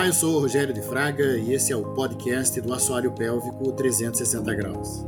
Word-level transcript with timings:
Olá, 0.00 0.08
eu 0.08 0.14
sou 0.14 0.36
o 0.36 0.40
Rogério 0.40 0.72
de 0.72 0.80
Fraga 0.80 1.36
e 1.36 1.52
esse 1.52 1.74
é 1.74 1.76
o 1.76 1.84
podcast 1.92 2.58
do 2.62 2.72
Assoalho 2.72 3.12
Pélvico 3.12 3.70
360 3.70 4.54
Graus. 4.54 5.04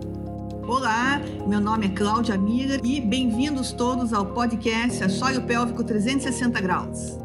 Olá, 0.69 1.19
meu 1.49 1.63
nome 1.63 1.87
é 1.87 1.89
Cláudia 1.89 2.37
Mira 2.37 2.79
e 2.85 3.01
bem-vindos 3.01 3.73
todos 3.73 4.13
ao 4.13 4.27
podcast 4.35 5.03
Assoalho 5.03 5.47
Pélvico 5.47 5.83
360 5.83 6.61
Graus. 6.61 7.19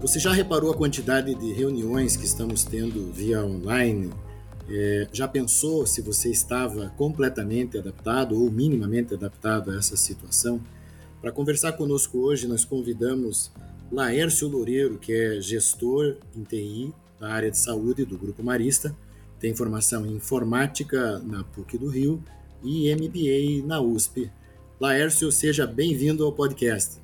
Você 0.00 0.20
já 0.20 0.32
reparou 0.32 0.70
a 0.70 0.76
quantidade 0.76 1.34
de 1.34 1.52
reuniões 1.52 2.16
que 2.16 2.24
estamos 2.24 2.64
tendo 2.64 3.12
via 3.12 3.44
online? 3.44 4.12
É, 4.70 5.08
já 5.12 5.26
pensou 5.26 5.84
se 5.84 6.00
você 6.00 6.30
estava 6.30 6.90
completamente 6.96 7.76
adaptado 7.76 8.40
ou 8.40 8.48
minimamente 8.52 9.14
adaptado 9.14 9.72
a 9.72 9.76
essa 9.76 9.96
situação? 9.96 10.60
Para 11.20 11.32
conversar 11.32 11.72
conosco 11.72 12.18
hoje, 12.18 12.46
nós 12.46 12.64
convidamos 12.64 13.50
Laércio 13.92 14.48
Loureiro, 14.48 14.96
que 14.96 15.12
é 15.12 15.38
gestor 15.38 16.16
em 16.34 16.42
TI 16.44 16.94
da 17.20 17.28
área 17.28 17.50
de 17.50 17.58
saúde 17.58 18.06
do 18.06 18.16
Grupo 18.16 18.42
Marista, 18.42 18.96
tem 19.38 19.54
formação 19.54 20.06
em 20.06 20.14
informática 20.14 21.18
na 21.18 21.44
PUC 21.44 21.76
do 21.76 21.88
Rio 21.88 22.24
e 22.64 22.90
MBA 22.94 23.66
na 23.66 23.82
USP. 23.82 24.32
Laércio, 24.80 25.30
seja 25.30 25.66
bem-vindo 25.66 26.24
ao 26.24 26.32
podcast. 26.32 27.02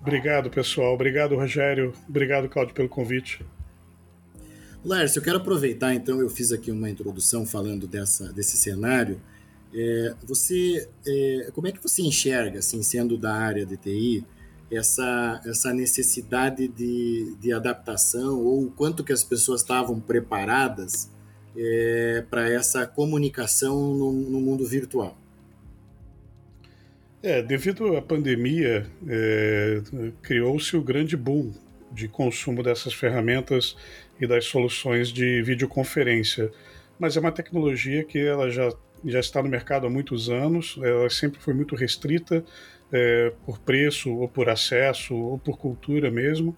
Obrigado, 0.00 0.48
pessoal. 0.48 0.94
Obrigado, 0.94 1.36
Rogério. 1.36 1.92
Obrigado, 2.08 2.48
Claudio, 2.48 2.74
pelo 2.74 2.88
convite. 2.88 3.44
Laércio, 4.82 5.18
eu 5.18 5.22
quero 5.22 5.36
aproveitar, 5.36 5.92
então, 5.94 6.18
eu 6.18 6.30
fiz 6.30 6.50
aqui 6.50 6.70
uma 6.70 6.88
introdução 6.88 7.44
falando 7.44 7.86
dessa, 7.86 8.32
desse 8.32 8.56
cenário. 8.56 9.20
É, 9.74 10.14
você, 10.24 10.88
é, 11.06 11.50
como 11.52 11.66
é 11.66 11.72
que 11.72 11.82
você 11.82 12.00
enxerga, 12.00 12.60
assim, 12.60 12.82
sendo 12.82 13.18
da 13.18 13.34
área 13.34 13.66
de 13.66 13.76
TI, 13.76 14.24
essa, 14.70 15.40
essa 15.44 15.72
necessidade 15.72 16.68
de, 16.68 17.36
de 17.40 17.52
adaptação 17.52 18.40
ou 18.40 18.64
o 18.64 18.70
quanto 18.70 19.04
que 19.04 19.12
as 19.12 19.22
pessoas 19.22 19.60
estavam 19.60 20.00
preparadas 20.00 21.10
é, 21.56 22.24
para 22.28 22.50
essa 22.50 22.86
comunicação 22.86 23.94
no, 23.94 24.12
no, 24.12 24.40
mundo 24.40 24.66
virtual? 24.66 25.16
É, 27.22 27.42
devido 27.42 27.96
à 27.96 28.02
pandemia, 28.02 28.86
é, 29.08 29.82
criou-se 30.22 30.76
o 30.76 30.82
grande 30.82 31.16
boom 31.16 31.52
de 31.90 32.08
consumo 32.08 32.62
dessas 32.62 32.92
ferramentas 32.92 33.76
e 34.20 34.26
das 34.26 34.44
soluções 34.44 35.08
de 35.08 35.42
videoconferência. 35.42 36.50
Mas 36.98 37.16
é 37.16 37.20
uma 37.20 37.32
tecnologia 37.32 38.04
que 38.04 38.18
ela 38.18 38.50
já, 38.50 38.70
já 39.04 39.20
está 39.20 39.42
no 39.42 39.48
mercado 39.48 39.86
há 39.86 39.90
muitos 39.90 40.28
anos, 40.28 40.78
ela 40.82 41.08
sempre 41.08 41.40
foi 41.40 41.54
muito 41.54 41.74
restrita 41.74 42.44
é, 42.92 43.32
por 43.44 43.58
preço, 43.58 44.12
ou 44.12 44.28
por 44.28 44.48
acesso, 44.48 45.14
ou 45.14 45.38
por 45.38 45.58
cultura 45.58 46.10
mesmo. 46.10 46.56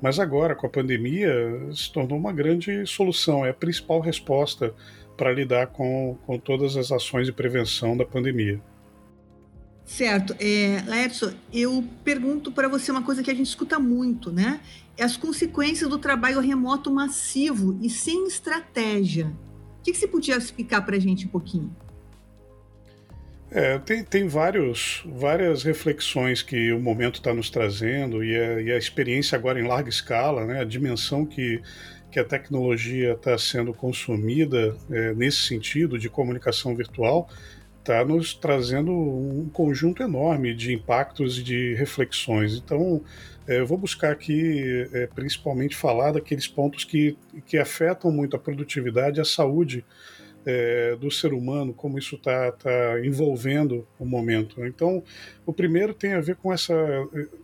Mas 0.00 0.18
agora, 0.18 0.54
com 0.54 0.66
a 0.66 0.70
pandemia, 0.70 1.30
se 1.74 1.92
tornou 1.92 2.18
uma 2.18 2.32
grande 2.32 2.86
solução, 2.86 3.44
é 3.44 3.50
a 3.50 3.54
principal 3.54 4.00
resposta 4.00 4.74
para 5.16 5.30
lidar 5.32 5.66
com, 5.66 6.16
com 6.26 6.38
todas 6.38 6.76
as 6.76 6.90
ações 6.90 7.26
de 7.26 7.32
prevenção 7.32 7.96
da 7.96 8.06
pandemia. 8.06 8.60
Certo. 9.84 10.34
É, 10.38 10.82
Laércio, 10.86 11.34
eu 11.52 11.84
pergunto 12.04 12.52
para 12.52 12.68
você 12.68 12.90
uma 12.90 13.02
coisa 13.02 13.22
que 13.22 13.30
a 13.30 13.34
gente 13.34 13.48
escuta 13.48 13.78
muito, 13.78 14.30
né? 14.30 14.60
É 14.96 15.02
as 15.02 15.16
consequências 15.16 15.90
do 15.90 15.98
trabalho 15.98 16.40
remoto 16.40 16.90
massivo 16.90 17.78
e 17.82 17.90
sem 17.90 18.26
estratégia. 18.26 19.26
O 19.80 19.82
que, 19.82 19.92
que 19.92 19.98
você 19.98 20.06
podia 20.06 20.36
explicar 20.36 20.82
para 20.82 20.96
a 20.96 20.98
gente 21.00 21.26
um 21.26 21.28
pouquinho? 21.28 21.74
É, 23.52 23.78
tem, 23.78 24.04
tem 24.04 24.28
vários, 24.28 25.02
várias 25.04 25.64
reflexões 25.64 26.40
que 26.40 26.72
o 26.72 26.78
momento 26.78 27.16
está 27.16 27.34
nos 27.34 27.50
trazendo 27.50 28.22
e 28.22 28.36
a, 28.36 28.60
e 28.60 28.70
a, 28.70 28.78
experiência 28.78 29.36
agora 29.36 29.58
em 29.58 29.66
larga 29.66 29.88
escala, 29.88 30.46
né, 30.46 30.60
a 30.60 30.64
dimensão 30.64 31.26
que, 31.26 31.60
que 32.12 32.20
a 32.20 32.24
tecnologia 32.24 33.12
está 33.12 33.36
sendo 33.36 33.74
consumida 33.74 34.76
é, 34.88 35.12
nesse 35.14 35.48
sentido 35.48 35.98
de 35.98 36.08
comunicação 36.08 36.76
virtual 36.76 37.28
está 37.80 38.04
nos 38.04 38.34
trazendo 38.34 38.92
um 38.92 39.48
conjunto 39.52 40.02
enorme 40.02 40.54
de 40.54 40.72
impactos 40.72 41.38
e 41.38 41.42
de 41.42 41.74
reflexões. 41.74 42.54
Então, 42.54 43.02
é, 43.48 43.58
eu 43.58 43.66
vou 43.66 43.78
buscar 43.78 44.12
aqui 44.12 44.86
é, 44.92 45.08
principalmente 45.08 45.74
falar 45.74 46.12
daqueles 46.12 46.46
pontos 46.46 46.84
que, 46.84 47.16
que 47.46 47.58
afetam 47.58 48.12
muito 48.12 48.36
a 48.36 48.38
produtividade 48.38 49.18
e 49.18 49.22
a 49.22 49.24
saúde 49.24 49.84
é, 50.44 50.96
do 50.96 51.10
ser 51.10 51.32
humano, 51.32 51.72
como 51.72 51.98
isso 51.98 52.16
está 52.16 52.52
tá 52.52 53.00
envolvendo 53.04 53.86
o 53.98 54.04
momento. 54.04 54.64
Então, 54.64 55.02
o 55.44 55.52
primeiro 55.52 55.92
tem 55.92 56.14
a 56.14 56.20
ver 56.20 56.36
com 56.36 56.52
esse 56.52 56.72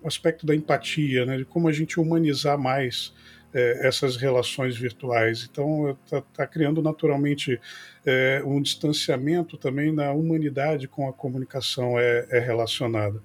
aspecto 0.04 0.46
da 0.46 0.54
empatia, 0.54 1.26
né, 1.26 1.38
de 1.38 1.44
como 1.44 1.68
a 1.68 1.72
gente 1.72 2.00
humanizar 2.00 2.58
mais 2.58 3.12
é, 3.52 3.86
essas 3.86 4.16
relações 4.16 4.76
virtuais. 4.76 5.48
Então, 5.50 5.96
está 6.04 6.20
tá 6.20 6.46
criando 6.46 6.82
naturalmente 6.82 7.60
é, 8.04 8.42
um 8.44 8.60
distanciamento 8.60 9.56
também 9.56 9.92
na 9.92 10.12
humanidade 10.12 10.86
com 10.86 11.08
a 11.08 11.12
comunicação 11.12 11.98
é, 11.98 12.26
é 12.30 12.38
relacionada. 12.38 13.20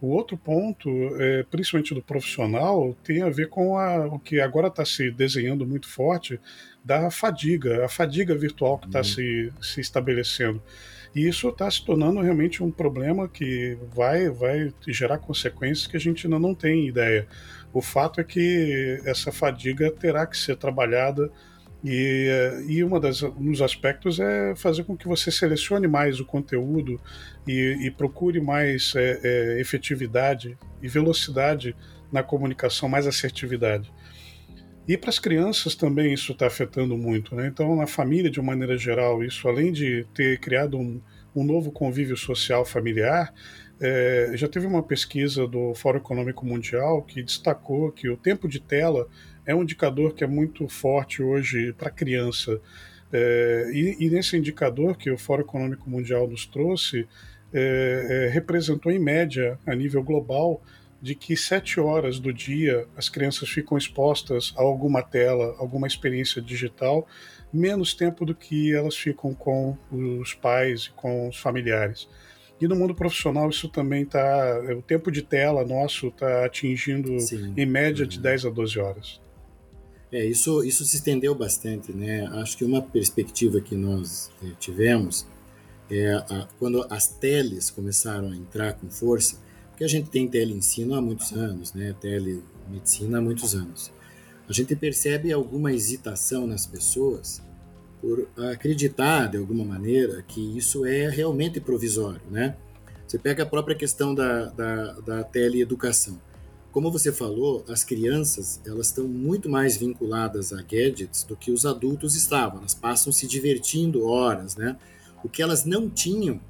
O 0.00 0.08
outro 0.08 0.36
ponto, 0.36 0.88
é, 1.20 1.42
principalmente 1.50 1.92
do 1.92 2.00
profissional, 2.00 2.96
tem 3.02 3.22
a 3.22 3.30
ver 3.30 3.48
com 3.48 3.76
a, 3.76 4.06
o 4.06 4.18
que 4.18 4.40
agora 4.40 4.68
está 4.68 4.84
se 4.84 5.10
desenhando 5.10 5.66
muito 5.66 5.88
forte 5.88 6.38
da 6.84 7.10
fadiga, 7.10 7.84
a 7.84 7.88
fadiga 7.88 8.34
virtual 8.34 8.78
que 8.78 8.86
está 8.86 9.00
uhum. 9.00 9.04
se, 9.04 9.52
se 9.60 9.80
estabelecendo. 9.80 10.62
E 11.14 11.26
isso 11.26 11.48
está 11.48 11.68
se 11.70 11.84
tornando 11.84 12.20
realmente 12.20 12.62
um 12.62 12.70
problema 12.70 13.28
que 13.28 13.76
vai, 13.92 14.28
vai 14.28 14.72
gerar 14.86 15.18
consequências 15.18 15.86
que 15.86 15.96
a 15.96 16.00
gente 16.00 16.26
ainda 16.26 16.38
não 16.38 16.54
tem 16.54 16.86
ideia. 16.86 17.26
O 17.72 17.82
fato 17.82 18.20
é 18.20 18.24
que 18.24 19.00
essa 19.04 19.32
fadiga 19.32 19.90
terá 19.90 20.26
que 20.26 20.36
ser 20.36 20.56
trabalhada 20.56 21.30
e, 21.84 22.28
e 22.66 22.82
uma 22.82 22.98
das, 22.98 23.22
um 23.22 23.50
dos 23.52 23.62
aspectos 23.62 24.18
é 24.18 24.54
fazer 24.56 24.84
com 24.84 24.96
que 24.96 25.06
você 25.06 25.30
selecione 25.30 25.86
mais 25.86 26.18
o 26.18 26.24
conteúdo 26.24 27.00
e, 27.46 27.86
e 27.86 27.90
procure 27.90 28.40
mais 28.40 28.94
é, 28.96 29.20
é, 29.22 29.60
efetividade 29.60 30.58
e 30.82 30.88
velocidade 30.88 31.76
na 32.10 32.22
comunicação, 32.22 32.88
mais 32.88 33.06
assertividade. 33.06 33.92
E 34.88 34.96
para 34.96 35.10
as 35.10 35.18
crianças 35.18 35.74
também 35.74 36.12
isso 36.12 36.32
está 36.32 36.46
afetando 36.46 36.96
muito. 36.96 37.34
Né? 37.36 37.46
Então, 37.46 37.76
na 37.76 37.86
família, 37.86 38.30
de 38.30 38.40
uma 38.40 38.52
maneira 38.52 38.76
geral, 38.76 39.22
isso 39.22 39.46
além 39.46 39.70
de 39.70 40.06
ter 40.14 40.40
criado 40.40 40.78
um, 40.78 41.00
um 41.36 41.44
novo 41.44 41.70
convívio 41.70 42.16
social 42.16 42.64
familiar, 42.64 43.32
é, 43.80 44.32
já 44.34 44.48
teve 44.48 44.66
uma 44.66 44.82
pesquisa 44.82 45.46
do 45.46 45.74
Fórum 45.74 45.98
Econômico 45.98 46.44
Mundial 46.44 47.02
que 47.02 47.22
destacou 47.22 47.92
que 47.92 48.08
o 48.08 48.16
tempo 48.16 48.48
de 48.48 48.58
tela 48.58 49.06
é 49.48 49.54
um 49.54 49.62
indicador 49.62 50.12
que 50.12 50.22
é 50.22 50.26
muito 50.26 50.68
forte 50.68 51.22
hoje 51.22 51.72
para 51.72 51.90
criança. 51.90 52.60
É, 53.10 53.70
e, 53.72 53.96
e, 53.98 54.10
nesse 54.10 54.36
indicador 54.36 54.94
que 54.94 55.10
o 55.10 55.16
Fórum 55.16 55.40
Econômico 55.40 55.88
Mundial 55.88 56.28
nos 56.28 56.44
trouxe, 56.44 57.08
é, 57.50 58.26
é, 58.26 58.28
representou 58.28 58.92
em 58.92 58.98
média, 58.98 59.58
a 59.66 59.74
nível 59.74 60.02
global, 60.02 60.62
de 61.00 61.14
que 61.14 61.34
sete 61.34 61.80
horas 61.80 62.20
do 62.20 62.30
dia 62.30 62.86
as 62.94 63.08
crianças 63.08 63.48
ficam 63.48 63.78
expostas 63.78 64.52
a 64.54 64.60
alguma 64.60 65.02
tela, 65.02 65.56
alguma 65.58 65.86
experiência 65.86 66.42
digital, 66.42 67.08
menos 67.50 67.94
tempo 67.94 68.26
do 68.26 68.34
que 68.34 68.74
elas 68.74 68.96
ficam 68.96 69.32
com 69.32 69.78
os 69.90 70.34
pais 70.34 70.82
e 70.82 70.90
com 70.90 71.28
os 71.28 71.38
familiares. 71.38 72.06
E 72.60 72.68
no 72.68 72.76
mundo 72.76 72.94
profissional 72.94 73.48
isso 73.48 73.68
também 73.70 74.02
está. 74.02 74.60
O 74.76 74.82
tempo 74.82 75.10
de 75.10 75.22
tela 75.22 75.64
nosso 75.64 76.08
está 76.08 76.44
atingindo 76.44 77.18
Sim. 77.20 77.54
em 77.56 77.64
média 77.64 78.04
de 78.04 78.18
10 78.20 78.44
uhum. 78.44 78.50
a 78.50 78.54
12 78.54 78.78
horas. 78.78 79.27
É, 80.10 80.24
isso, 80.24 80.64
isso 80.64 80.84
se 80.84 80.96
estendeu 80.96 81.34
bastante, 81.34 81.92
né? 81.92 82.26
Acho 82.40 82.56
que 82.56 82.64
uma 82.64 82.80
perspectiva 82.80 83.60
que 83.60 83.74
nós 83.74 84.30
é, 84.42 84.50
tivemos 84.58 85.26
é 85.90 86.12
a, 86.12 86.48
quando 86.58 86.86
as 86.88 87.08
teles 87.08 87.70
começaram 87.70 88.30
a 88.30 88.36
entrar 88.36 88.74
com 88.74 88.90
força, 88.90 89.36
porque 89.70 89.84
a 89.84 89.88
gente 89.88 90.08
tem 90.08 90.26
teleensino 90.26 90.94
há 90.94 91.00
muitos 91.00 91.32
anos, 91.32 91.74
né? 91.74 91.94
Telemedicina 92.00 93.18
há 93.18 93.20
muitos 93.20 93.54
anos. 93.54 93.92
A 94.48 94.52
gente 94.52 94.74
percebe 94.74 95.30
alguma 95.30 95.72
hesitação 95.72 96.46
nas 96.46 96.66
pessoas 96.66 97.42
por 98.00 98.28
acreditar, 98.50 99.26
de 99.26 99.36
alguma 99.36 99.64
maneira, 99.64 100.22
que 100.22 100.56
isso 100.56 100.86
é 100.86 101.10
realmente 101.10 101.60
provisório, 101.60 102.22
né? 102.30 102.56
Você 103.06 103.18
pega 103.18 103.42
a 103.42 103.46
própria 103.46 103.76
questão 103.76 104.14
da, 104.14 104.46
da, 104.46 104.92
da 105.00 105.24
teleeducação 105.24 106.18
como 106.72 106.90
você 106.90 107.10
falou, 107.10 107.64
as 107.68 107.82
crianças 107.82 108.60
elas 108.66 108.88
estão 108.88 109.08
muito 109.08 109.48
mais 109.48 109.76
vinculadas 109.76 110.52
a 110.52 110.62
gadgets 110.62 111.24
do 111.24 111.36
que 111.36 111.50
os 111.50 111.64
adultos 111.64 112.14
estavam. 112.14 112.58
Elas 112.58 112.74
passam 112.74 113.12
se 113.12 113.26
divertindo 113.26 114.06
horas, 114.06 114.56
né? 114.56 114.76
O 115.24 115.28
que 115.28 115.42
elas 115.42 115.64
não 115.64 115.88
tinham 115.88 116.40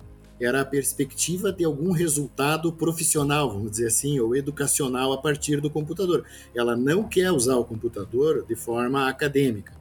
era 0.41 0.61
a 0.61 0.65
perspectiva 0.65 1.53
de 1.53 1.65
algum 1.65 1.91
resultado 1.91 2.73
profissional, 2.73 3.51
vamos 3.51 3.73
dizer 3.73 3.87
assim, 3.87 4.21
ou 4.21 4.37
educacional 4.37 5.13
a 5.13 5.19
partir 5.19 5.61
do 5.61 5.71
computador. 5.71 6.25
Ela 6.55 6.77
não 6.77 7.09
quer 7.09 7.33
usar 7.33 7.57
o 7.57 7.65
computador 7.65 8.45
de 8.47 8.55
forma 8.55 9.09
acadêmica. 9.09 9.73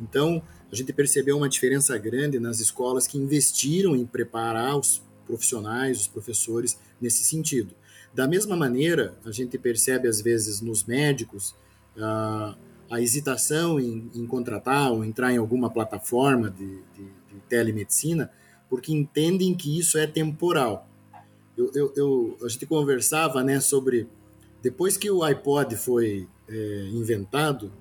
Então, 0.00 0.42
a 0.70 0.74
gente 0.74 0.92
percebeu 0.92 1.36
uma 1.36 1.48
diferença 1.48 1.96
grande 1.98 2.40
nas 2.40 2.60
escolas 2.60 3.06
que 3.06 3.18
investiram 3.18 3.94
em 3.94 4.06
preparar 4.06 4.76
os 4.76 5.02
profissionais, 5.26 6.00
os 6.00 6.08
professores 6.08 6.78
nesse 7.00 7.22
sentido. 7.22 7.74
Da 8.12 8.26
mesma 8.26 8.56
maneira, 8.56 9.14
a 9.24 9.30
gente 9.30 9.56
percebe 9.56 10.08
às 10.08 10.20
vezes 10.20 10.60
nos 10.60 10.84
médicos 10.84 11.54
a, 11.96 12.56
a 12.90 13.00
hesitação 13.00 13.78
em, 13.78 14.10
em, 14.14 14.26
contratar 14.26 14.90
ou 14.92 15.04
entrar 15.04 15.32
em 15.32 15.36
alguma 15.36 15.70
plataforma 15.70 16.50
de, 16.50 16.66
de, 16.66 17.04
de, 17.04 17.40
telemedicina, 17.48 18.30
porque 18.68 18.92
entendem 18.92 19.54
que 19.54 19.78
isso 19.78 19.96
é 19.96 20.06
temporal. 20.06 20.88
Eu, 21.56 21.70
eu, 21.74 21.92
eu, 21.96 22.38
a 22.44 22.48
gente 22.48 22.66
conversava 22.66 23.44
né, 23.44 23.60
sobre 23.60 24.08
depois 24.62 24.96
que 24.96 25.10
o 25.10 25.22
iPod 25.22 25.76
foi 25.76 26.28
é, 26.48 26.88
inventado, 26.92 27.72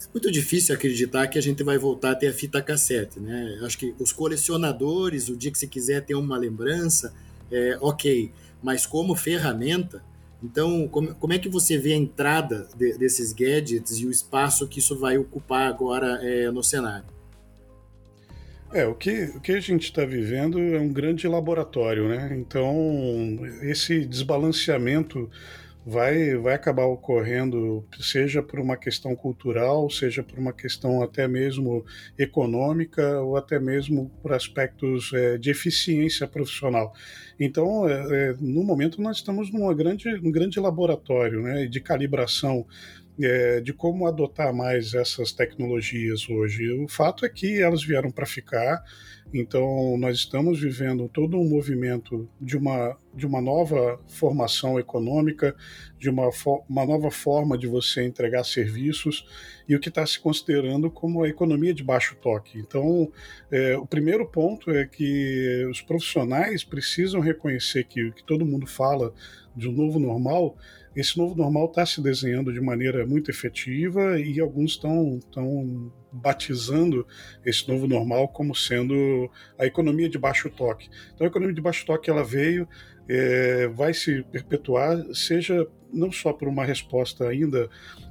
é 0.00 0.08
muito 0.12 0.30
difícil 0.30 0.74
acreditar 0.74 1.26
que 1.28 1.38
a 1.38 1.42
gente 1.42 1.62
vai 1.62 1.78
voltar 1.78 2.12
a 2.12 2.14
ter 2.14 2.28
a 2.28 2.32
fita 2.32 2.60
cassete, 2.60 3.18
né? 3.18 3.58
Acho 3.62 3.78
que 3.78 3.94
os 3.98 4.12
colecionadores, 4.12 5.28
o 5.28 5.36
dia 5.36 5.50
que 5.50 5.58
você 5.58 5.66
quiser 5.66 6.04
ter 6.04 6.14
uma 6.14 6.36
lembrança, 6.36 7.14
é, 7.50 7.78
ok, 7.80 8.32
mas 8.62 8.86
como 8.86 9.14
ferramenta, 9.14 10.02
então 10.42 10.88
como, 10.88 11.14
como 11.14 11.32
é 11.32 11.38
que 11.38 11.48
você 11.48 11.78
vê 11.78 11.92
a 11.92 11.96
entrada 11.96 12.68
de, 12.76 12.96
desses 12.98 13.32
gadgets 13.32 13.98
e 13.98 14.06
o 14.06 14.10
espaço 14.10 14.68
que 14.68 14.78
isso 14.78 14.98
vai 14.98 15.16
ocupar 15.18 15.68
agora 15.68 16.20
é, 16.22 16.50
no 16.50 16.62
cenário? 16.62 17.14
É, 18.72 18.84
o 18.86 18.94
que, 18.94 19.30
o 19.36 19.40
que 19.40 19.52
a 19.52 19.60
gente 19.60 19.84
está 19.84 20.04
vivendo 20.04 20.58
é 20.58 20.80
um 20.80 20.92
grande 20.92 21.28
laboratório, 21.28 22.08
né? 22.08 22.36
Então, 22.36 23.38
esse 23.62 24.04
desbalanceamento 24.04 25.30
vai, 25.86 26.34
vai 26.36 26.54
acabar 26.54 26.84
ocorrendo, 26.86 27.84
seja 28.00 28.42
por 28.42 28.58
uma 28.58 28.76
questão 28.76 29.14
cultural, 29.14 29.90
seja 29.90 30.22
por 30.22 30.38
uma 30.38 30.52
questão 30.52 31.02
até 31.02 31.28
mesmo 31.28 31.84
econômica 32.18 33.20
ou 33.20 33.36
até 33.36 33.58
mesmo 33.58 34.10
por 34.22 34.32
aspectos 34.32 35.12
é, 35.12 35.36
de 35.36 35.50
eficiência 35.50 36.26
profissional. 36.26 36.94
Então, 37.38 37.88
é, 37.88 38.30
é, 38.30 38.34
no 38.40 38.64
momento, 38.64 39.02
nós 39.02 39.18
estamos 39.18 39.52
numa 39.52 39.74
grande, 39.74 40.10
num 40.20 40.30
grande 40.30 40.58
laboratório 40.58 41.42
né, 41.42 41.66
de 41.66 41.80
calibração 41.80 42.66
é, 43.20 43.60
de 43.60 43.72
como 43.72 44.06
adotar 44.06 44.52
mais 44.52 44.94
essas 44.94 45.32
tecnologias 45.32 46.28
hoje. 46.28 46.70
O 46.72 46.88
fato 46.88 47.24
é 47.24 47.28
que 47.28 47.60
elas 47.60 47.84
vieram 47.84 48.10
para 48.10 48.26
ficar, 48.26 48.82
então 49.32 49.96
nós 49.98 50.18
estamos 50.18 50.60
vivendo 50.60 51.08
todo 51.08 51.38
um 51.38 51.48
movimento 51.48 52.28
de 52.40 52.56
uma, 52.56 52.96
de 53.14 53.26
uma 53.26 53.40
nova 53.40 54.00
formação 54.08 54.78
econômica, 54.78 55.54
de 55.98 56.10
uma, 56.10 56.28
uma 56.68 56.84
nova 56.84 57.10
forma 57.10 57.56
de 57.56 57.66
você 57.66 58.04
entregar 58.04 58.44
serviços 58.44 59.26
e 59.68 59.74
o 59.74 59.80
que 59.80 59.88
está 59.88 60.04
se 60.06 60.20
considerando 60.20 60.90
como 60.90 61.22
a 61.22 61.28
economia 61.28 61.72
de 61.72 61.82
baixo 61.82 62.16
toque. 62.20 62.58
Então, 62.58 63.10
é, 63.50 63.76
o 63.76 63.86
primeiro 63.86 64.26
ponto 64.26 64.70
é 64.70 64.86
que 64.86 65.66
os 65.70 65.80
profissionais 65.80 66.62
precisam 66.62 67.20
reconhecer 67.20 67.84
que 67.84 68.04
o 68.04 68.12
que 68.12 68.22
todo 68.22 68.46
mundo 68.46 68.66
fala 68.66 69.12
de 69.56 69.68
um 69.68 69.72
novo 69.72 69.98
normal 69.98 70.56
esse 70.94 71.16
novo 71.18 71.34
normal 71.34 71.66
está 71.66 71.84
se 71.84 72.00
desenhando 72.00 72.52
de 72.52 72.60
maneira 72.60 73.06
muito 73.06 73.30
efetiva 73.30 74.18
e 74.20 74.40
alguns 74.40 74.72
estão 74.72 75.18
estão 75.18 75.92
batizando 76.12 77.06
esse 77.44 77.68
novo 77.68 77.86
normal 77.86 78.28
como 78.28 78.54
sendo 78.54 79.30
a 79.58 79.66
economia 79.66 80.08
de 80.08 80.18
baixo 80.18 80.48
toque. 80.48 80.88
Então, 81.14 81.26
a 81.26 81.30
economia 81.30 81.54
de 81.54 81.60
baixo 81.60 81.84
toque 81.84 82.08
ela 82.08 82.22
veio, 82.22 82.68
é, 83.08 83.66
vai 83.68 83.92
se 83.92 84.22
perpetuar, 84.30 84.96
seja 85.12 85.66
não 85.92 86.10
só 86.10 86.32
por 86.32 86.48
uma 86.48 86.64
resposta 86.64 87.28
ainda 87.28 87.68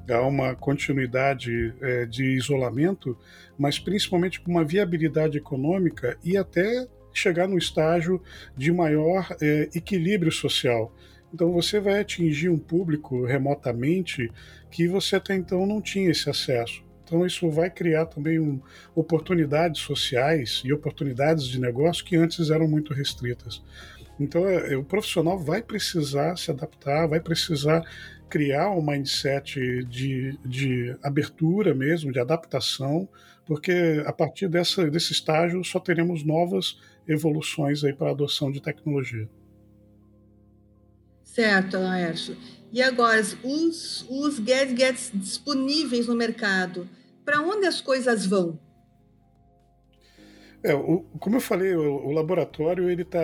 a 0.09 0.21
uma 0.21 0.55
continuidade 0.55 1.73
é, 1.81 2.05
de 2.05 2.35
isolamento, 2.35 3.17
mas 3.57 3.79
principalmente 3.79 4.41
por 4.41 4.51
uma 4.51 4.63
viabilidade 4.63 5.37
econômica 5.37 6.17
e 6.23 6.37
até 6.37 6.87
chegar 7.13 7.47
no 7.47 7.57
estágio 7.57 8.21
de 8.57 8.71
maior 8.71 9.27
é, 9.41 9.69
equilíbrio 9.75 10.31
social. 10.31 10.93
Então 11.33 11.51
você 11.51 11.79
vai 11.79 11.99
atingir 11.99 12.49
um 12.49 12.59
público 12.59 13.25
remotamente 13.25 14.29
que 14.69 14.87
você 14.87 15.15
até 15.15 15.33
então 15.33 15.65
não 15.65 15.81
tinha 15.81 16.11
esse 16.11 16.29
acesso. 16.29 16.83
Então 17.03 17.25
isso 17.25 17.49
vai 17.49 17.69
criar 17.69 18.05
também 18.05 18.39
um, 18.39 18.61
oportunidades 18.95 19.81
sociais 19.81 20.61
e 20.63 20.71
oportunidades 20.71 21.45
de 21.45 21.59
negócio 21.59 22.05
que 22.05 22.15
antes 22.15 22.49
eram 22.51 22.67
muito 22.67 22.93
restritas. 22.93 23.63
Então 24.19 24.47
é, 24.47 24.77
o 24.77 24.83
profissional 24.83 25.39
vai 25.39 25.61
precisar 25.61 26.37
se 26.37 26.51
adaptar, 26.51 27.07
vai 27.07 27.19
precisar 27.19 27.83
criar 28.29 28.69
um 28.71 28.81
mindset 28.81 29.83
de, 29.85 30.37
de 30.45 30.95
abertura 31.03 31.73
mesmo, 31.73 32.11
de 32.11 32.19
adaptação, 32.19 33.07
porque 33.45 34.03
a 34.05 34.13
partir 34.13 34.47
dessa, 34.47 34.89
desse 34.89 35.13
estágio 35.13 35.63
só 35.63 35.79
teremos 35.79 36.23
novas 36.23 36.79
evoluções 37.07 37.81
para 37.97 38.09
a 38.09 38.11
adoção 38.11 38.51
de 38.51 38.61
tecnologia. 38.61 39.27
Certo, 41.33 41.77
Laércio. 41.79 42.37
E 42.71 42.79
agora, 42.79 43.19
os, 43.43 44.05
os 44.07 44.37
gadgets 44.37 45.11
disponíveis 45.11 46.05
no 46.05 46.15
mercado, 46.15 46.87
para 47.25 47.41
onde 47.41 47.65
as 47.65 47.81
coisas 47.81 48.23
vão? 48.23 48.59
É, 50.63 50.75
o, 50.75 50.99
como 51.19 51.37
eu 51.37 51.41
falei, 51.41 51.75
o, 51.75 52.05
o 52.05 52.11
laboratório 52.11 52.87
ele 52.87 53.01
está 53.01 53.19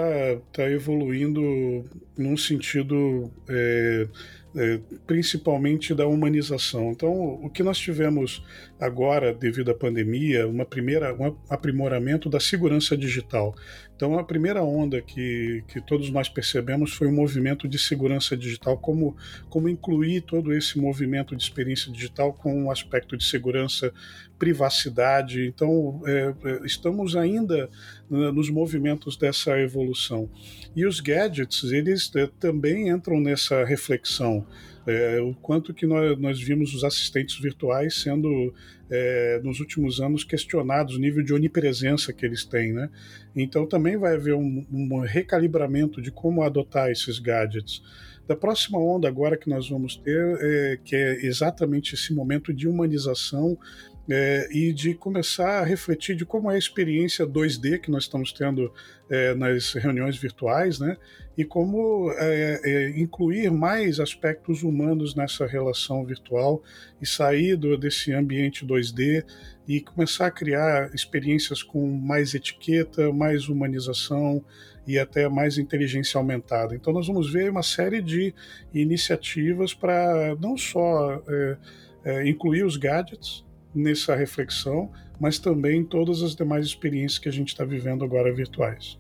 tá 0.52 0.70
evoluindo 0.70 1.86
num 2.18 2.36
sentido 2.36 3.32
é, 3.48 4.08
é, 4.56 4.80
principalmente 5.06 5.94
da 5.94 6.08
humanização. 6.08 6.92
Então, 6.92 7.14
o 7.44 7.50
que 7.50 7.62
nós 7.62 7.78
tivemos 7.78 8.44
agora, 8.80 9.34
devido 9.34 9.72
à 9.72 9.74
pandemia, 9.74 10.48
uma 10.48 10.66
primeira, 10.66 11.14
um 11.14 11.36
aprimoramento 11.50 12.30
da 12.30 12.40
segurança 12.40 12.96
digital. 12.96 13.54
Então, 13.96 14.18
a 14.18 14.24
primeira 14.24 14.64
onda 14.64 15.02
que, 15.02 15.62
que 15.68 15.82
todos 15.82 16.10
nós 16.10 16.30
percebemos 16.30 16.94
foi 16.94 17.08
o 17.08 17.10
um 17.10 17.14
movimento 17.14 17.68
de 17.68 17.78
segurança 17.78 18.38
digital, 18.38 18.78
como, 18.78 19.18
como 19.50 19.68
incluir 19.68 20.22
todo 20.22 20.54
esse 20.54 20.80
movimento 20.80 21.36
de 21.36 21.44
experiência 21.44 21.92
digital 21.92 22.32
com 22.32 22.64
um 22.64 22.72
aspecto 22.72 23.18
de 23.18 23.26
segurança, 23.26 23.94
privacidade. 24.38 25.46
Então, 25.46 26.02
é, 26.06 26.34
é 26.46 26.66
estamos 26.66 27.18
ainda 27.18 27.70
nos 28.10 28.50
movimentos 28.50 29.18
dessa 29.18 29.60
evolução. 29.60 30.30
E 30.74 30.86
os 30.86 31.02
gadgets, 31.02 31.64
eles 31.66 32.10
é, 32.16 32.28
também 32.40 32.88
entram 32.88 33.20
nessa 33.20 33.66
reflexão. 33.66 34.48
É, 34.88 35.20
o 35.20 35.34
quanto 35.36 35.74
que 35.74 35.86
nós, 35.86 36.18
nós 36.20 36.42
vimos 36.42 36.74
os 36.74 36.84
assistentes 36.84 37.40
virtuais 37.40 38.02
sendo 38.02 38.54
é, 38.90 39.40
nos 39.44 39.60
últimos 39.60 40.00
anos 40.00 40.24
questionados 40.24 40.96
o 40.96 41.00
nível 41.00 41.24
de 41.24 41.34
onipresença 41.34 42.12
que 42.12 42.26
eles 42.26 42.44
têm, 42.44 42.74
né? 42.74 42.90
Então 43.36 43.66
também 43.68 43.98
vai 43.98 44.16
haver 44.16 44.34
um, 44.34 44.66
um 44.72 45.00
recalibramento 45.02 46.02
de 46.02 46.12
como 46.12 46.44
adotar 46.44 46.90
esses 46.90 47.20
gadgets. 47.20 47.82
Da 48.28 48.36
próxima 48.36 48.78
onda 48.78 49.08
agora 49.08 49.36
que 49.36 49.50
nós 49.50 49.68
vamos 49.68 49.96
ter, 49.96 50.38
é, 50.40 50.80
que 50.84 50.96
é 50.96 51.26
exatamente 51.26 51.96
esse 51.96 52.14
momento 52.14 52.54
de 52.54 52.68
humanização 52.68 53.58
é, 54.10 54.48
e 54.52 54.74
de 54.74 54.96
começar 54.96 55.60
a 55.60 55.64
refletir 55.64 56.16
de 56.16 56.26
como 56.26 56.50
é 56.50 56.56
a 56.56 56.58
experiência 56.58 57.28
2D 57.28 57.80
que 57.80 57.92
nós 57.92 58.04
estamos 58.04 58.34
tendo 58.34 58.74
é, 59.10 59.36
nas 59.36 59.74
reuniões 59.74 60.18
virtuais, 60.18 60.80
né? 60.80 60.98
E 61.38 61.46
como 61.46 62.12
é, 62.18 62.62
é, 62.64 63.00
incluir 63.00 63.52
mais 63.52 64.00
aspectos 64.00 64.64
humanos 64.64 65.14
nessa 65.16 65.46
relação 65.46 66.04
virtual 66.04 66.64
e 67.00 67.06
sair 67.06 67.56
do, 67.56 67.78
desse 67.78 68.12
ambiente 68.12 68.66
2D 68.66 69.24
e 69.68 69.80
começar 69.80 70.26
a 70.26 70.32
criar 70.32 70.90
experiências 70.94 71.62
com 71.62 71.88
mais 71.92 72.34
etiqueta, 72.34 73.14
mais 73.14 73.48
humanização 73.48 74.44
e 74.88 74.98
até 74.98 75.30
mais 75.30 75.60
inteligência 75.60 76.18
aumentada. 76.18 76.74
Então, 76.74 76.92
nós 76.92 77.06
vamos 77.06 77.32
ver 77.32 77.52
uma 77.52 77.62
série 77.62 78.02
de 78.02 78.34
iniciativas 78.74 79.72
para 79.72 80.36
não 80.42 80.58
só 80.58 81.22
é, 81.28 81.58
é, 82.04 82.28
incluir 82.28 82.64
os 82.64 82.76
gadgets, 82.76 83.46
nessa 83.74 84.16
reflexão, 84.16 84.92
mas 85.20 85.38
também 85.38 85.84
todas 85.84 86.22
as 86.22 86.36
demais 86.36 86.66
experiências 86.66 87.20
que 87.20 87.30
a 87.30 87.32
gente 87.32 87.50
está 87.50 87.64
vivendo 87.64 88.04
agora 88.04 88.34
virtuais. 88.34 88.98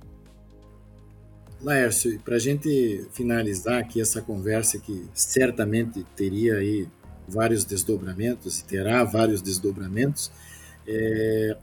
Laércio, 1.62 2.20
para 2.22 2.36
a 2.36 2.40
gente 2.40 3.06
finalizar 3.12 3.80
aqui 3.80 4.00
essa 4.00 4.22
conversa 4.22 4.80
que 4.80 5.06
certamente 5.14 6.06
teria 6.16 6.56
aí 6.56 6.88
vários 7.28 7.64
desdobramentos 7.64 8.62
terá 8.62 9.04
vários 9.04 9.42
desdobramentos, 9.42 10.32
é, 10.88 11.58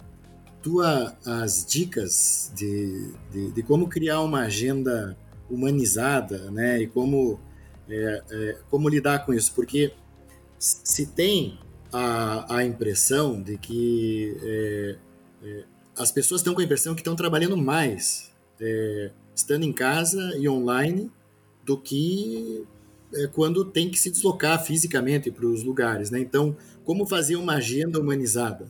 tua 0.62 1.16
as 1.24 1.64
dicas 1.64 2.52
de, 2.54 3.10
de, 3.32 3.52
de, 3.52 3.62
como 3.62 3.88
criar 3.88 4.20
uma 4.20 4.42
agenda 4.42 5.16
humanizada, 5.50 6.50
né, 6.50 6.82
e 6.82 6.86
como 6.86 7.40
é, 7.88 8.22
é, 8.30 8.58
como 8.70 8.88
lidar 8.88 9.24
com 9.24 9.32
isso, 9.32 9.52
porque 9.54 9.92
se 10.58 11.06
tem 11.06 11.58
a, 11.92 12.56
a 12.56 12.64
impressão 12.64 13.40
de 13.40 13.56
que 13.58 14.36
é, 14.42 14.96
é, 15.42 15.64
as 15.96 16.10
pessoas 16.10 16.40
estão 16.40 16.54
com 16.54 16.60
a 16.60 16.64
impressão 16.64 16.94
que 16.94 17.00
estão 17.00 17.16
trabalhando 17.16 17.56
mais 17.56 18.32
é, 18.60 19.10
estando 19.34 19.64
em 19.64 19.72
casa 19.72 20.34
e 20.38 20.48
online 20.48 21.10
do 21.64 21.78
que 21.78 22.64
é, 23.14 23.26
quando 23.28 23.64
tem 23.64 23.90
que 23.90 23.98
se 23.98 24.10
deslocar 24.10 24.62
fisicamente 24.64 25.30
para 25.30 25.46
os 25.46 25.62
lugares. 25.62 26.10
Né? 26.10 26.20
Então, 26.20 26.56
como 26.84 27.06
fazer 27.06 27.36
uma 27.36 27.54
agenda 27.56 28.00
humanizada? 28.00 28.66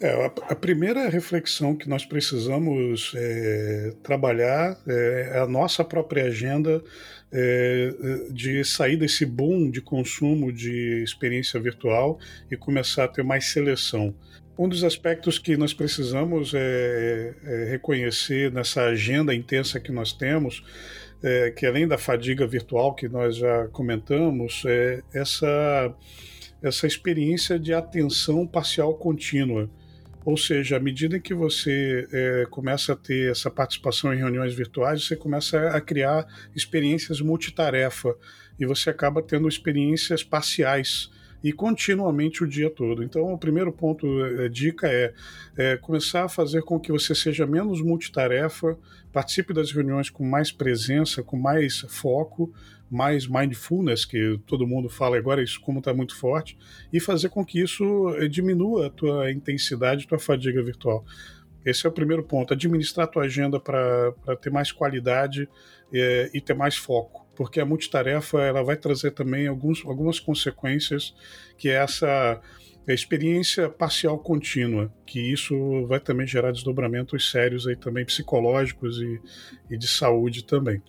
É, 0.00 0.32
a, 0.48 0.56
primeira 0.56 1.10
reflexão 1.10 1.76
que 1.76 1.86
nós 1.86 2.06
precisamos 2.06 3.12
é, 3.14 3.92
trabalhar 4.02 4.80
é, 4.86 5.32
é 5.34 5.38
a 5.40 5.46
nossa 5.46 5.84
própria 5.84 6.24
agenda 6.24 6.82
é, 7.32 7.92
de 8.30 8.64
sair 8.64 8.96
desse 8.96 9.24
boom 9.24 9.70
de 9.70 9.80
consumo 9.80 10.52
de 10.52 11.02
experiência 11.02 11.60
virtual 11.60 12.18
e 12.50 12.56
começar 12.56 13.04
a 13.04 13.08
ter 13.08 13.22
mais 13.22 13.46
seleção. 13.46 14.14
Um 14.58 14.68
dos 14.68 14.84
aspectos 14.84 15.38
que 15.38 15.56
nós 15.56 15.72
precisamos 15.72 16.52
é, 16.54 17.34
é 17.44 17.70
reconhecer 17.70 18.52
nessa 18.52 18.82
agenda 18.82 19.34
intensa 19.34 19.80
que 19.80 19.90
nós 19.90 20.12
temos, 20.12 20.62
é, 21.22 21.50
que 21.50 21.64
além 21.64 21.88
da 21.88 21.96
fadiga 21.96 22.46
virtual 22.46 22.94
que 22.94 23.08
nós 23.08 23.36
já 23.36 23.68
comentamos, 23.68 24.62
é 24.66 25.02
essa, 25.14 25.94
essa 26.62 26.86
experiência 26.86 27.58
de 27.58 27.72
atenção 27.72 28.46
parcial 28.46 28.94
contínua. 28.94 29.70
Ou 30.24 30.36
seja, 30.36 30.76
à 30.76 30.80
medida 30.80 31.18
que 31.18 31.32
você 31.32 32.06
é, 32.12 32.46
começa 32.50 32.92
a 32.92 32.96
ter 32.96 33.30
essa 33.30 33.50
participação 33.50 34.12
em 34.12 34.18
reuniões 34.18 34.54
virtuais, 34.54 35.04
você 35.04 35.16
começa 35.16 35.70
a 35.70 35.80
criar 35.80 36.26
experiências 36.54 37.20
multitarefa 37.20 38.14
e 38.58 38.66
você 38.66 38.90
acaba 38.90 39.22
tendo 39.22 39.48
experiências 39.48 40.22
parciais 40.22 41.10
e 41.42 41.52
continuamente 41.52 42.44
o 42.44 42.46
dia 42.46 42.70
todo. 42.70 43.02
Então, 43.02 43.32
o 43.32 43.38
primeiro 43.38 43.72
ponto, 43.72 44.06
a 44.06 44.44
é, 44.44 44.48
dica 44.48 44.88
é, 44.88 45.12
é, 45.56 45.76
começar 45.76 46.24
a 46.24 46.28
fazer 46.28 46.62
com 46.62 46.78
que 46.78 46.92
você 46.92 47.14
seja 47.14 47.46
menos 47.46 47.80
multitarefa, 47.80 48.78
participe 49.12 49.52
das 49.52 49.72
reuniões 49.72 50.10
com 50.10 50.24
mais 50.24 50.52
presença, 50.52 51.22
com 51.22 51.36
mais 51.36 51.80
foco, 51.88 52.52
mais 52.90 53.26
mindfulness, 53.26 54.04
que 54.04 54.38
todo 54.46 54.66
mundo 54.66 54.88
fala 54.88 55.16
agora, 55.16 55.42
isso 55.42 55.60
como 55.60 55.78
está 55.78 55.94
muito 55.94 56.16
forte, 56.16 56.58
e 56.92 56.98
fazer 56.98 57.28
com 57.28 57.44
que 57.44 57.60
isso 57.60 58.10
eh, 58.16 58.26
diminua 58.26 58.88
a 58.88 58.90
tua 58.90 59.30
intensidade, 59.30 60.08
tua 60.08 60.18
fadiga 60.18 60.60
virtual. 60.62 61.04
Esse 61.64 61.86
é 61.86 61.88
o 61.88 61.92
primeiro 61.92 62.24
ponto, 62.24 62.52
administrar 62.52 63.06
a 63.06 63.10
tua 63.10 63.24
agenda 63.24 63.60
para 63.60 64.12
ter 64.40 64.50
mais 64.50 64.72
qualidade 64.72 65.48
é, 65.92 66.30
e 66.34 66.40
ter 66.40 66.54
mais 66.54 66.76
foco, 66.76 67.19
porque 67.40 67.58
a 67.58 67.64
multitarefa 67.64 68.42
ela 68.42 68.62
vai 68.62 68.76
trazer 68.76 69.12
também 69.12 69.46
alguns, 69.46 69.82
algumas 69.86 70.20
consequências, 70.20 71.14
que 71.56 71.70
é 72.86 72.92
essa 72.92 72.94
experiência 72.94 73.68
parcial 73.68 74.18
contínua, 74.18 74.92
que 75.06 75.20
isso 75.20 75.86
vai 75.86 76.00
também 76.00 76.26
gerar 76.26 76.50
desdobramentos 76.50 77.30
sérios 77.30 77.66
aí 77.66 77.76
também 77.76 78.04
psicológicos 78.04 78.98
e, 78.98 79.20
e 79.70 79.76
de 79.76 79.86
saúde 79.86 80.44
também. 80.44 80.82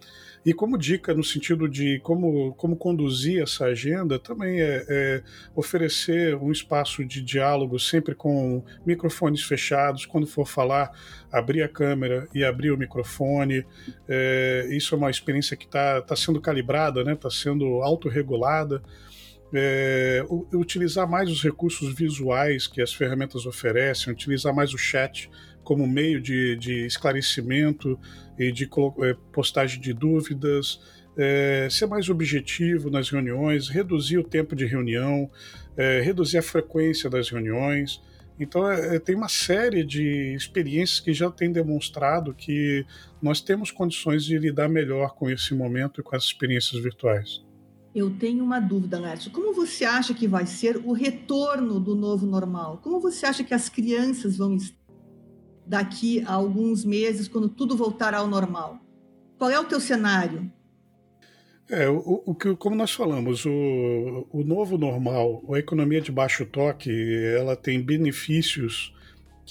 E 0.43 0.53
como 0.53 0.77
dica 0.77 1.13
no 1.13 1.23
sentido 1.23 1.69
de 1.69 1.99
como, 1.99 2.53
como 2.55 2.75
conduzir 2.75 3.43
essa 3.43 3.65
agenda, 3.65 4.17
também 4.17 4.59
é, 4.59 4.85
é 4.89 5.23
oferecer 5.55 6.35
um 6.35 6.51
espaço 6.51 7.05
de 7.05 7.21
diálogo 7.21 7.77
sempre 7.77 8.15
com 8.15 8.63
microfones 8.83 9.43
fechados. 9.43 10.05
Quando 10.05 10.25
for 10.25 10.47
falar, 10.47 10.91
abrir 11.31 11.61
a 11.61 11.69
câmera 11.69 12.27
e 12.33 12.43
abrir 12.43 12.71
o 12.71 12.77
microfone. 12.77 13.63
É, 14.07 14.67
isso 14.71 14.95
é 14.95 14.97
uma 14.97 15.11
experiência 15.11 15.55
que 15.55 15.65
está 15.65 16.01
tá 16.01 16.15
sendo 16.15 16.41
calibrada, 16.41 17.01
está 17.01 17.11
né? 17.11 17.15
Tá 17.15 17.29
sendo 17.29 17.83
autorregulada. 17.83 18.81
É, 19.53 20.23
utilizar 20.53 21.09
mais 21.09 21.29
os 21.29 21.43
recursos 21.43 21.93
visuais 21.93 22.67
que 22.67 22.81
as 22.81 22.93
ferramentas 22.93 23.45
oferecem, 23.45 24.13
utilizar 24.13 24.55
mais 24.55 24.73
o 24.73 24.77
chat 24.77 25.29
como 25.63 25.87
meio 25.87 26.21
de, 26.21 26.55
de 26.55 26.85
esclarecimento 26.85 27.99
e 28.37 28.51
de 28.51 28.63
é, 29.03 29.15
postagem 29.31 29.79
de 29.79 29.93
dúvidas, 29.93 30.79
é, 31.17 31.67
ser 31.69 31.87
mais 31.87 32.09
objetivo 32.09 32.89
nas 32.89 33.09
reuniões, 33.09 33.69
reduzir 33.69 34.17
o 34.17 34.23
tempo 34.23 34.55
de 34.55 34.65
reunião, 34.65 35.29
é, 35.77 36.01
reduzir 36.01 36.37
a 36.37 36.41
frequência 36.41 37.09
das 37.09 37.29
reuniões. 37.29 38.01
Então, 38.39 38.69
é, 38.69 38.95
é 38.95 38.99
tem 38.99 39.15
uma 39.15 39.29
série 39.29 39.83
de 39.83 40.33
experiências 40.33 40.99
que 40.99 41.13
já 41.13 41.29
têm 41.29 41.51
demonstrado 41.51 42.33
que 42.33 42.85
nós 43.21 43.41
temos 43.41 43.71
condições 43.71 44.23
de 44.23 44.37
lidar 44.37 44.69
melhor 44.69 45.13
com 45.13 45.29
esse 45.29 45.53
momento 45.53 46.01
e 46.01 46.03
com 46.03 46.15
as 46.15 46.23
experiências 46.23 46.81
virtuais. 46.81 47.43
Eu 47.93 48.09
tenho 48.09 48.43
uma 48.43 48.59
dúvida, 48.59 48.99
Lércio. 48.99 49.31
Como 49.31 49.53
você 49.53 49.83
acha 49.83 50.13
que 50.13 50.27
vai 50.27 50.45
ser 50.45 50.77
o 50.77 50.93
retorno 50.93 51.79
do 51.79 51.93
novo 51.93 52.25
normal? 52.25 52.79
Como 52.81 52.99
você 53.01 53.25
acha 53.25 53.43
que 53.43 53.53
as 53.53 53.67
crianças 53.67 54.37
vão 54.37 54.55
estar 54.55 54.79
daqui 55.65 56.21
a 56.25 56.33
alguns 56.33 56.83
meses, 56.83 57.27
quando 57.27 57.47
tudo 57.49 57.77
voltar 57.77 58.13
ao 58.13 58.27
normal? 58.27 58.79
Qual 59.37 59.49
é 59.49 59.59
o 59.59 59.65
teu 59.65 59.79
cenário? 59.79 60.51
É, 61.69 61.87
o, 61.89 62.21
o 62.25 62.35
que, 62.35 62.53
como 62.55 62.75
nós 62.75 62.91
falamos, 62.91 63.45
o, 63.45 64.27
o 64.29 64.43
novo 64.43 64.77
normal, 64.77 65.41
a 65.53 65.57
economia 65.59 66.01
de 66.01 66.11
baixo 66.11 66.45
toque, 66.45 66.91
ela 67.37 67.55
tem 67.55 67.81
benefícios 67.81 68.93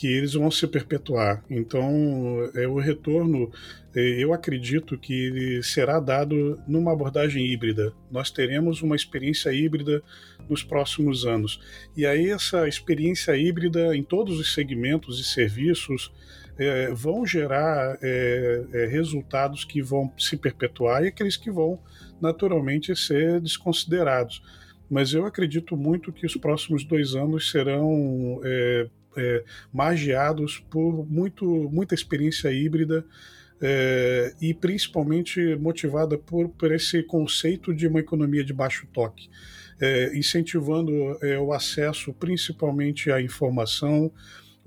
que 0.01 0.07
eles 0.07 0.33
vão 0.33 0.51
se 0.51 0.67
perpetuar. 0.67 1.45
Então, 1.51 2.51
é 2.55 2.67
o 2.67 2.79
retorno, 2.79 3.53
é, 3.95 4.01
eu 4.01 4.33
acredito 4.33 4.97
que 4.97 5.13
ele 5.13 5.63
será 5.63 6.01
dado 6.01 6.59
numa 6.67 6.91
abordagem 6.91 7.45
híbrida. 7.45 7.93
Nós 8.11 8.31
teremos 8.31 8.81
uma 8.81 8.97
experiência 8.97 9.53
híbrida 9.53 10.03
nos 10.49 10.65
próximos 10.65 11.27
anos. 11.27 11.61
E 11.95 12.07
aí 12.07 12.31
essa 12.31 12.67
experiência 12.67 13.37
híbrida 13.37 13.95
em 13.95 14.03
todos 14.03 14.41
os 14.41 14.55
segmentos 14.55 15.21
e 15.21 15.25
serviços 15.25 16.11
é, 16.57 16.91
vão 16.95 17.27
gerar 17.27 17.99
é, 18.01 18.65
é, 18.73 18.87
resultados 18.87 19.67
que 19.67 19.83
vão 19.83 20.11
se 20.17 20.35
perpetuar 20.35 21.05
e 21.05 21.09
aqueles 21.09 21.37
que 21.37 21.51
vão 21.51 21.79
naturalmente 22.23 22.97
ser 22.97 23.39
desconsiderados. 23.39 24.43
Mas 24.91 25.13
eu 25.13 25.27
acredito 25.27 25.77
muito 25.77 26.11
que 26.11 26.25
os 26.25 26.39
próximos 26.39 26.85
dois 26.85 27.15
anos 27.15 27.51
serão 27.51 28.41
é, 28.43 28.89
é, 29.17 29.45
magiados 29.73 30.59
por 30.71 31.07
muito, 31.09 31.45
muita 31.73 31.95
experiência 31.95 32.53
híbrida 32.53 33.05
é, 33.61 34.33
e 34.41 34.55
principalmente 34.55 35.55
motivada 35.57 36.17
por, 36.17 36.49
por 36.49 36.73
esse 36.73 37.03
conceito 37.03 37.75
de 37.75 37.87
uma 37.87 38.01
economia 38.01 38.43
de 38.43 38.53
baixo 38.53 38.87
toque, 38.93 39.29
é, 39.81 40.17
incentivando 40.17 40.93
é, 41.23 41.39
o 41.39 41.53
acesso 41.53 42.13
principalmente 42.15 43.11
à 43.11 43.21
informação, 43.21 44.11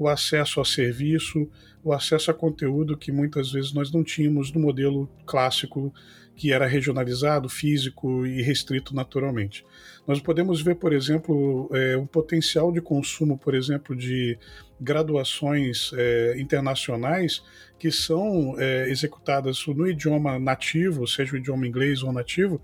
o 0.04 0.08
acesso 0.10 0.60
a 0.60 0.66
serviço, 0.66 1.50
o 1.82 1.94
acesso 1.94 2.30
a 2.30 2.34
conteúdo 2.34 2.98
que 2.98 3.12
muitas 3.12 3.52
vezes 3.52 3.74
nós 3.74 3.92
não 3.92 4.04
tínhamos 4.04 4.52
no 4.52 4.60
modelo 4.60 5.10
clássico 5.26 5.94
que 6.36 6.52
era 6.52 6.66
regionalizado, 6.66 7.48
físico 7.48 8.26
e 8.26 8.42
restrito 8.42 8.94
naturalmente. 8.94 9.64
Nós 10.06 10.20
podemos 10.20 10.62
ver, 10.62 10.76
por 10.76 10.92
exemplo, 10.92 11.70
é, 11.72 11.96
um 11.96 12.06
potencial 12.06 12.72
de 12.72 12.82
consumo, 12.82 13.38
por 13.38 13.54
exemplo, 13.56 13.96
de 13.96 14.38
graduações 14.82 15.92
é, 15.94 16.36
internacionais 16.38 17.42
que 17.80 17.92
são 17.92 18.56
é, 18.58 18.90
executadas 18.90 19.66
no 19.68 19.88
idioma 19.88 20.38
nativo, 20.38 21.08
seja 21.08 21.34
o 21.34 21.38
idioma 21.38 21.68
inglês 21.68 22.04
ou 22.04 22.12
nativo, 22.12 22.62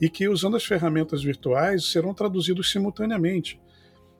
e 0.00 0.10
que, 0.10 0.28
usando 0.28 0.56
as 0.56 0.64
ferramentas 0.64 1.22
virtuais, 1.22 1.84
serão 1.84 2.12
traduzidos 2.12 2.70
simultaneamente. 2.70 3.58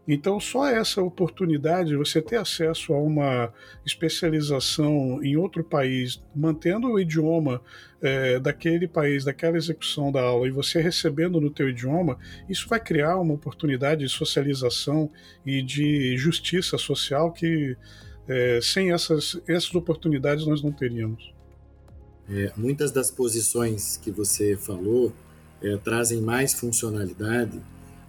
Então, 0.07 0.41
só 0.41 0.67
essa 0.67 1.01
oportunidade, 1.01 1.97
você 1.97 2.21
ter 2.21 2.37
acesso 2.37 2.93
a 2.93 2.99
uma 2.99 3.53
especialização 3.87 5.23
em 5.23 5.37
outro 5.37 5.63
país, 5.63 6.21
mantendo 6.35 6.89
o 6.89 6.99
idioma 6.99 7.61
é, 8.01 8.41
daquele 8.41 8.89
país, 8.89 9.25
daquela 9.25 9.57
execução 9.57 10.11
da 10.11 10.21
aula, 10.21 10.49
e 10.49 10.51
você 10.51 10.81
recebendo 10.81 11.41
no 11.41 11.51
teu 11.51 11.69
idioma, 11.69 12.19
isso 12.49 12.69
vai 12.69 12.81
criar 12.81 13.17
uma 13.19 13.35
oportunidade 13.35 14.05
de 14.05 14.09
socialização 14.09 15.09
e 15.47 15.63
de 15.63 16.17
justiça 16.17 16.77
social 16.77 17.31
que 17.33 17.77
é, 18.29 18.61
sem 18.61 18.93
essas, 18.93 19.41
essas 19.49 19.73
oportunidades 19.75 20.47
nós 20.47 20.63
não 20.63 20.73
teríamos. 20.73 21.33
É, 22.29 22.53
muitas 22.57 22.91
das 22.91 23.11
posições 23.11 23.97
que 23.97 24.11
você 24.11 24.57
falou 24.57 25.13
é, 25.63 25.77
trazem 25.77 26.21
mais 26.21 26.55
funcionalidade 26.55 27.61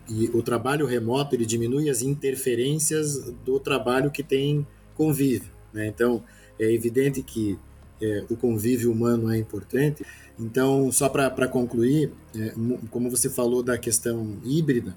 e 0.10 0.30
o 0.34 0.42
trabalho 0.42 0.86
remoto 0.86 1.36
ele 1.36 1.46
diminui 1.46 1.90
as 1.90 2.02
interferências 2.02 3.32
do 3.46 3.60
trabalho 3.60 4.12
que 4.12 4.24
tem 4.24 4.66
convívio. 4.96 5.52
Né? 5.74 5.88
Então, 5.88 6.24
é 6.60 6.72
evidente 6.72 7.22
que 7.24 7.58
é, 8.02 8.26
o 8.30 8.36
convívio 8.36 8.92
humano 8.92 9.32
é 9.32 9.38
importante. 9.38 10.06
Então, 10.38 10.92
só 10.92 11.08
para 11.08 11.48
concluir, 11.48 12.12
é, 12.36 12.54
como 12.90 13.10
você 13.10 13.30
falou 13.30 13.64
da 13.64 13.78
questão 13.78 14.38
híbrida, 14.44 14.96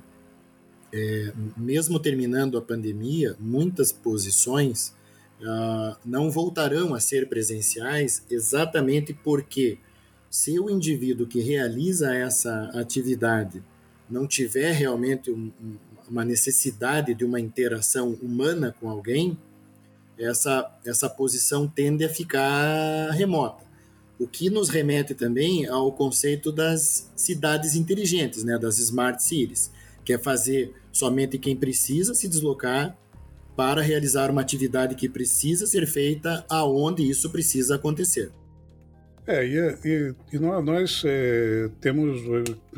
é, 0.92 1.32
mesmo 1.56 1.98
terminando 2.00 2.56
a 2.56 2.62
pandemia, 2.62 3.36
muitas 3.38 3.92
posições 3.92 4.94
ah, 5.44 5.98
não 6.04 6.30
voltarão 6.30 6.94
a 6.94 7.00
ser 7.00 7.28
presenciais 7.28 8.22
exatamente 8.30 9.12
porque 9.12 9.78
se 10.30 10.58
o 10.58 10.70
indivíduo 10.70 11.26
que 11.26 11.40
realiza 11.40 12.14
essa 12.14 12.70
atividade 12.72 13.62
não 14.08 14.26
tiver 14.26 14.72
realmente 14.72 15.30
um, 15.30 15.50
uma 16.08 16.24
necessidade 16.24 17.14
de 17.14 17.24
uma 17.24 17.40
interação 17.40 18.12
humana 18.22 18.74
com 18.80 18.88
alguém, 18.88 19.36
essa, 20.18 20.70
essa 20.84 21.08
posição 21.08 21.68
tende 21.68 22.04
a 22.04 22.08
ficar 22.08 23.10
remota. 23.10 23.64
O 24.18 24.26
que 24.26 24.48
nos 24.48 24.70
remete 24.70 25.14
também 25.14 25.66
ao 25.66 25.92
conceito 25.92 26.50
das 26.50 27.10
cidades 27.14 27.74
inteligentes, 27.74 28.42
né, 28.44 28.58
das 28.58 28.78
smart 28.78 29.22
cities, 29.22 29.70
que 30.04 30.12
é 30.12 30.18
fazer 30.18 30.74
somente 30.90 31.38
quem 31.38 31.54
precisa 31.54 32.14
se 32.14 32.26
deslocar 32.26 32.96
para 33.54 33.82
realizar 33.82 34.30
uma 34.30 34.40
atividade 34.40 34.94
que 34.94 35.08
precisa 35.08 35.66
ser 35.66 35.86
feita 35.86 36.44
aonde 36.48 37.08
isso 37.08 37.28
precisa 37.30 37.74
acontecer. 37.74 38.32
É, 39.26 39.44
e, 39.44 39.58
e, 39.84 40.14
e 40.34 40.38
nós 40.38 41.02
é, 41.04 41.68
temos, 41.80 42.20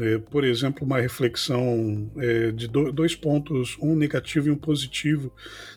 é, 0.01 0.17
por 0.17 0.45
exemplo, 0.45 0.87
uma 0.87 0.99
reflexão 0.99 2.11
é, 2.17 2.51
de 2.51 2.67
do, 2.67 2.91
dois 2.91 3.15
pontos, 3.15 3.77
um 3.83 3.95
negativo 3.95 4.49
e 4.49 4.51
um 4.51 4.57
positivo 4.57 5.31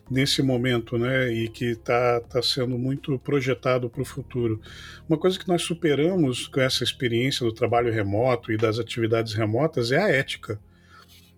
nesse 0.09 0.41
momento, 0.41 0.97
né, 0.97 1.29
e 1.31 1.49
que 1.49 1.65
está 1.71 2.21
tá 2.21 2.41
sendo 2.41 2.77
muito 2.77 3.19
projetado 3.19 3.89
para 3.89 4.01
o 4.01 4.05
futuro. 4.05 4.61
Uma 5.09 5.17
coisa 5.17 5.37
que 5.37 5.47
nós 5.47 5.61
superamos 5.61 6.47
com 6.47 6.61
essa 6.61 6.85
experiência 6.85 7.45
do 7.45 7.51
trabalho 7.51 7.91
remoto 7.91 8.49
e 8.51 8.57
das 8.57 8.79
atividades 8.79 9.33
remotas 9.33 9.91
é 9.91 10.01
a 10.01 10.07
ética. 10.07 10.57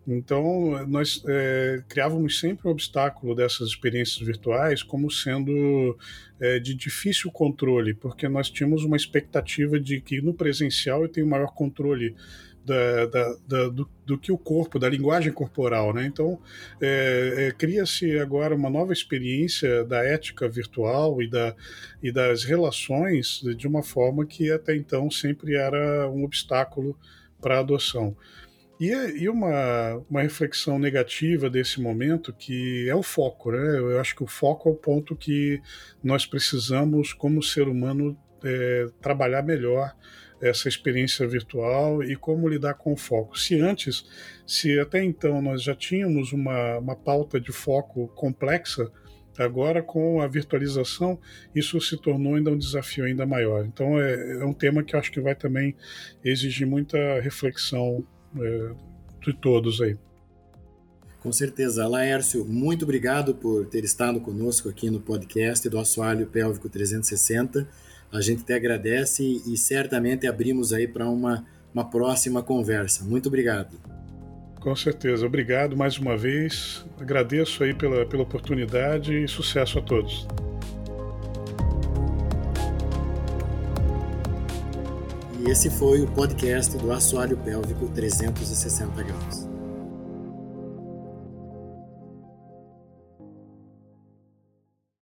Então, 0.07 0.85
nós 0.87 1.23
é, 1.27 1.81
criávamos 1.87 2.39
sempre 2.39 2.67
o 2.67 2.71
obstáculo 2.71 3.33
dessas 3.33 3.69
experiências 3.69 4.25
virtuais 4.25 4.83
como 4.83 5.09
sendo 5.09 5.97
é, 6.39 6.59
de 6.59 6.75
difícil 6.75 7.31
controle, 7.31 7.93
porque 7.93 8.27
nós 8.27 8.49
tínhamos 8.49 8.83
uma 8.83 8.97
expectativa 8.97 9.79
de 9.79 10.01
que 10.01 10.21
no 10.21 10.33
presencial 10.33 11.03
eu 11.03 11.09
tenho 11.09 11.25
maior 11.25 11.53
controle 11.53 12.15
da, 12.65 13.05
da, 13.05 13.35
da, 13.47 13.69
do, 13.69 13.89
do, 14.05 14.17
que 14.17 14.31
o 14.31 14.37
corpo, 14.37 14.79
da 14.79 14.89
linguagem 14.89 15.31
corporal. 15.31 15.93
Né? 15.93 16.05
Então, 16.05 16.39
é, 16.81 17.47
é, 17.47 17.51
cria-se 17.51 18.17
agora 18.19 18.55
uma 18.55 18.69
nova 18.69 18.93
experiência 18.93 19.83
da 19.85 20.03
ética 20.03 20.47
virtual 20.47 21.21
e, 21.21 21.29
e 22.01 22.11
das 22.11 22.43
relações 22.43 23.41
de 23.57 23.67
uma 23.67 23.83
forma 23.83 24.25
que 24.25 24.51
até 24.51 24.75
então 24.75 25.09
sempre 25.11 25.55
era 25.55 26.09
um 26.09 26.23
obstáculo 26.23 26.97
para 27.41 27.57
a 27.57 27.59
adoção. 27.59 28.15
E, 28.83 28.91
e 29.23 29.29
uma, 29.29 30.03
uma 30.09 30.21
reflexão 30.21 30.77
negativa 30.77 31.49
desse 31.49 31.79
momento 31.79 32.33
que 32.33 32.89
é 32.89 32.93
o 32.93 33.01
foco, 33.01 33.49
né? 33.49 33.77
Eu 33.77 33.97
acho 33.97 34.13
que 34.13 34.23
o 34.23 34.27
foco 34.27 34.67
é 34.67 34.73
o 34.73 34.75
ponto 34.75 35.15
que 35.15 35.61
nós 36.03 36.25
precisamos, 36.25 37.13
como 37.13 37.41
ser 37.41 37.69
humano, 37.69 38.17
é, 38.43 38.87
trabalhar 38.99 39.41
melhor 39.41 39.95
essa 40.41 40.67
experiência 40.67 41.25
virtual 41.25 42.03
e 42.03 42.17
como 42.17 42.49
lidar 42.49 42.73
com 42.73 42.91
o 42.91 42.97
foco. 42.97 43.39
Se 43.39 43.57
antes, 43.57 44.05
se 44.45 44.77
até 44.77 45.01
então 45.01 45.41
nós 45.41 45.63
já 45.63 45.73
tínhamos 45.73 46.33
uma, 46.33 46.77
uma 46.79 46.95
pauta 46.97 47.39
de 47.39 47.53
foco 47.53 48.09
complexa, 48.09 48.91
agora 49.37 49.81
com 49.81 50.19
a 50.19 50.27
virtualização 50.27 51.17
isso 51.55 51.79
se 51.79 51.95
tornou 51.95 52.35
ainda 52.35 52.51
um 52.51 52.57
desafio 52.57 53.05
ainda 53.05 53.25
maior. 53.25 53.65
Então 53.65 53.97
é, 53.97 54.41
é 54.41 54.45
um 54.45 54.53
tema 54.53 54.83
que 54.83 54.93
eu 54.93 54.99
acho 54.99 55.09
que 55.09 55.21
vai 55.21 55.35
também 55.35 55.73
exigir 56.21 56.67
muita 56.67 57.21
reflexão 57.21 58.05
de 59.21 59.33
todos 59.33 59.81
aí. 59.81 59.97
Com 61.23 61.31
certeza. 61.31 61.87
Laércio, 61.87 62.43
muito 62.43 62.83
obrigado 62.83 63.33
por 63.33 63.65
ter 63.67 63.83
estado 63.85 64.19
conosco 64.19 64.67
aqui 64.67 64.89
no 64.89 64.99
podcast 64.99 65.69
do 65.69 65.79
Assoalho 65.79 66.27
Pélvico 66.27 66.67
360. 66.67 67.65
A 68.11 68.21
gente 68.21 68.43
te 68.43 68.53
agradece 68.53 69.41
e 69.45 69.57
certamente 69.57 70.27
abrimos 70.27 70.73
aí 70.73 70.87
para 70.87 71.09
uma, 71.09 71.45
uma 71.73 71.89
próxima 71.89 72.43
conversa. 72.43 73.05
Muito 73.05 73.27
obrigado. 73.27 73.79
Com 74.59 74.75
certeza. 74.75 75.25
Obrigado 75.25 75.75
mais 75.75 75.97
uma 75.97 76.15
vez. 76.17 76.85
Agradeço 76.99 77.63
aí 77.63 77.73
pela, 77.73 78.05
pela 78.05 78.23
oportunidade 78.23 79.23
e 79.23 79.27
sucesso 79.27 79.79
a 79.79 79.81
todos. 79.81 80.27
E 85.45 85.51
esse 85.51 85.69
foi 85.69 85.99
o 85.99 86.07
podcast 86.07 86.77
do 86.77 86.89
Assoalho 86.89 87.35
Pélvico 87.35 87.87
360 87.89 89.03
Graus. 89.03 89.52